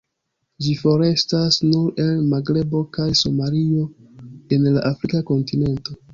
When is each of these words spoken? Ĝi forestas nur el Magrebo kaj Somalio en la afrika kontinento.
Ĝi 0.67 0.71
forestas 0.77 1.59
nur 1.65 2.01
el 2.05 2.23
Magrebo 2.31 2.81
kaj 2.99 3.07
Somalio 3.21 3.85
en 4.59 4.69
la 4.73 4.85
afrika 4.95 5.25
kontinento. 5.31 5.99